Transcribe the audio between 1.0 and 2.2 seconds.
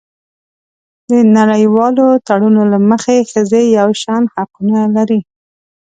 د نړیوالو